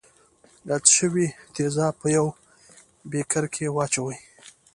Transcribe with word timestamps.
یاد 0.69 0.85
شوي 0.97 1.27
تیزاب 1.53 1.93
په 2.01 2.07
یوه 2.17 2.31
بیکر 3.11 3.45
کې 3.53 3.65
واچوئ. 3.75 4.17